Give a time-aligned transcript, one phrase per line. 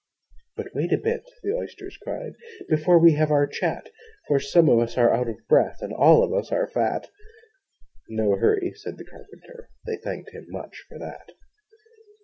[0.57, 2.33] 'But wait a bit,' the Oysters cried,
[2.67, 3.91] 'Before we have our chat;
[4.27, 7.11] For some of us are out of breath, And all of us are fat!'
[8.09, 9.69] 'No hurry!' said the Carpenter.
[9.85, 11.33] They thanked him much for that.